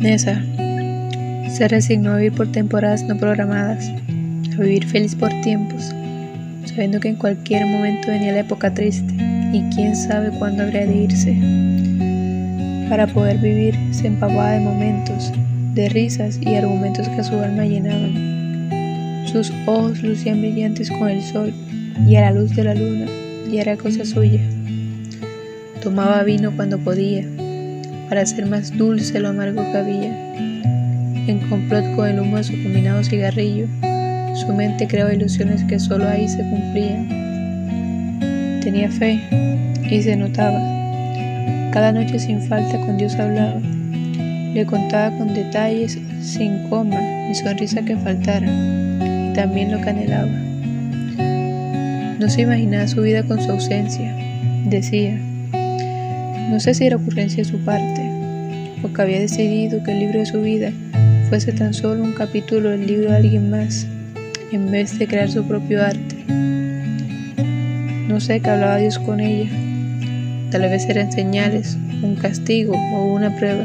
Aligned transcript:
Nessa 0.00 0.42
se 1.48 1.68
resignó 1.68 2.12
a 2.12 2.16
vivir 2.16 2.32
por 2.32 2.50
temporadas 2.50 3.02
no 3.04 3.16
programadas, 3.16 3.88
a 4.58 4.62
vivir 4.62 4.86
feliz 4.86 5.14
por 5.14 5.30
tiempos, 5.42 5.94
sabiendo 6.64 7.00
que 7.00 7.08
en 7.08 7.16
cualquier 7.16 7.66
momento 7.66 8.08
venía 8.08 8.32
la 8.32 8.40
época 8.40 8.74
triste 8.74 9.14
y 9.52 9.62
quién 9.74 9.94
sabe 9.94 10.30
cuándo 10.38 10.64
habría 10.64 10.86
de 10.86 10.96
irse. 10.96 11.36
Para 12.88 13.06
poder 13.06 13.38
vivir 13.38 13.78
se 13.92 14.08
empapaba 14.08 14.52
de 14.52 14.60
momentos, 14.60 15.32
de 15.74 15.88
risas 15.88 16.38
y 16.40 16.54
argumentos 16.54 17.08
que 17.08 17.24
su 17.24 17.38
alma 17.38 17.64
llenaban. 17.64 19.26
Sus 19.26 19.52
ojos 19.66 20.02
lucían 20.02 20.40
brillantes 20.40 20.90
con 20.90 21.08
el 21.08 21.22
sol 21.22 21.52
y 22.06 22.16
a 22.16 22.22
la 22.22 22.32
luz 22.32 22.54
de 22.54 22.64
la 22.64 22.74
luna, 22.74 23.06
y 23.50 23.58
era 23.58 23.76
cosa 23.76 24.04
suya. 24.04 24.40
Tomaba 25.82 26.22
vino 26.22 26.50
cuando 26.54 26.78
podía, 26.78 27.24
para 28.14 28.22
hacer 28.22 28.46
más 28.46 28.70
dulce 28.70 29.18
lo 29.18 29.30
amargo 29.30 29.60
que 29.72 29.76
había. 29.76 30.16
En 31.26 31.40
complot 31.48 31.96
con 31.96 32.08
el 32.08 32.20
humo 32.20 32.36
de 32.36 32.44
su 32.44 32.52
combinado 32.62 33.02
cigarrillo, 33.02 33.66
su 34.36 34.54
mente 34.54 34.86
creaba 34.86 35.12
ilusiones 35.12 35.64
que 35.64 35.80
solo 35.80 36.08
ahí 36.08 36.28
se 36.28 36.48
cumplían. 36.48 37.08
Tenía 38.62 38.88
fe 38.88 39.20
y 39.90 40.00
se 40.00 40.14
notaba. 40.14 40.60
Cada 41.72 41.90
noche 41.90 42.20
sin 42.20 42.40
falta 42.42 42.78
con 42.78 42.98
Dios 42.98 43.16
hablaba. 43.16 43.58
Le 43.58 44.64
contaba 44.64 45.10
con 45.18 45.34
detalles, 45.34 45.98
sin 46.20 46.68
coma, 46.68 47.00
ni 47.00 47.34
sonrisa 47.34 47.82
que 47.84 47.96
faltara, 47.96 48.46
y 48.46 49.32
también 49.34 49.72
lo 49.72 49.80
que 49.80 49.90
anhelaba. 49.90 50.30
No 52.20 52.30
se 52.30 52.42
imaginaba 52.42 52.86
su 52.86 53.02
vida 53.02 53.24
con 53.24 53.42
su 53.42 53.50
ausencia, 53.50 54.14
decía. 54.66 55.18
No 56.50 56.60
sé 56.60 56.74
si 56.74 56.86
era 56.86 56.96
ocurrencia 56.96 57.42
de 57.42 57.50
su 57.50 57.58
parte, 57.58 58.02
o 58.82 58.92
que 58.92 59.02
había 59.02 59.18
decidido 59.18 59.82
que 59.82 59.92
el 59.92 60.00
libro 60.00 60.18
de 60.20 60.26
su 60.26 60.42
vida 60.42 60.72
fuese 61.28 61.52
tan 61.52 61.72
solo 61.72 62.02
un 62.02 62.12
capítulo 62.12 62.70
del 62.70 62.86
libro 62.86 63.10
de 63.10 63.16
alguien 63.16 63.50
más, 63.50 63.86
en 64.52 64.70
vez 64.70 64.98
de 64.98 65.06
crear 65.06 65.30
su 65.30 65.44
propio 65.46 65.82
arte. 65.82 66.16
No 68.08 68.20
sé 68.20 68.40
qué 68.40 68.50
hablaba 68.50 68.76
Dios 68.76 68.98
con 68.98 69.20
ella. 69.20 69.50
Tal 70.50 70.62
vez 70.62 70.88
eran 70.88 71.10
señales, 71.10 71.76
un 72.02 72.16
castigo 72.16 72.74
o 72.92 73.12
una 73.12 73.34
prueba. 73.34 73.64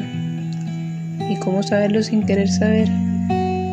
¿Y 1.29 1.35
cómo 1.35 1.61
saberlo 1.61 2.01
sin 2.01 2.25
querer 2.25 2.49
saber? 2.49 2.87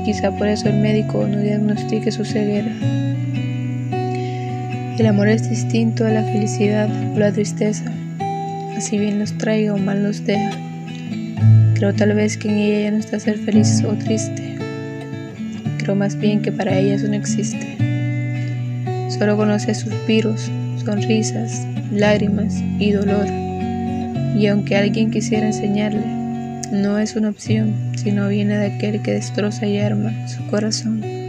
Quizá 0.04 0.30
por 0.36 0.48
eso 0.48 0.68
el 0.68 0.80
médico 0.80 1.26
no 1.26 1.40
diagnostique 1.40 2.10
su 2.10 2.24
ceguera. 2.24 2.72
El 4.98 5.06
amor 5.06 5.28
es 5.28 5.48
distinto 5.48 6.04
a 6.04 6.10
la 6.10 6.22
felicidad 6.24 6.88
o 7.14 7.18
la 7.18 7.32
tristeza, 7.32 7.84
así 8.76 8.98
bien 8.98 9.18
los 9.18 9.36
traiga 9.38 9.74
o 9.74 9.78
mal 9.78 10.02
los 10.02 10.24
deja. 10.24 10.50
Creo 11.74 11.94
tal 11.94 12.14
vez 12.14 12.36
que 12.36 12.48
en 12.48 12.58
ella 12.58 12.80
ya 12.84 12.90
no 12.90 12.98
está 12.98 13.18
ser 13.18 13.38
feliz 13.38 13.82
o 13.84 13.92
triste. 13.94 14.56
Creo 15.78 15.94
más 15.94 16.16
bien 16.16 16.42
que 16.42 16.52
para 16.52 16.78
ella 16.78 16.94
eso 16.94 17.08
no 17.08 17.14
existe. 17.14 17.76
Solo 19.10 19.36
conoce 19.36 19.74
suspiros, 19.74 20.50
sonrisas, 20.84 21.66
lágrimas 21.92 22.62
y 22.78 22.92
dolor. 22.92 23.26
Y 24.36 24.46
aunque 24.48 24.76
alguien 24.76 25.10
quisiera 25.10 25.46
enseñarle, 25.46 26.04
no 26.72 26.98
es 26.98 27.16
una 27.16 27.30
opción, 27.30 27.74
sino 27.96 28.28
viene 28.28 28.58
de 28.58 28.66
aquel 28.66 29.00
que 29.02 29.12
destroza 29.12 29.66
y 29.66 29.78
arma 29.78 30.12
su 30.28 30.46
corazón. 30.48 31.25